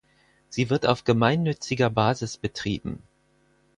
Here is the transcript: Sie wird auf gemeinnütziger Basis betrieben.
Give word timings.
Sie 0.49 0.71
wird 0.71 0.87
auf 0.87 1.03
gemeinnütziger 1.03 1.91
Basis 1.91 2.35
betrieben. 2.35 3.03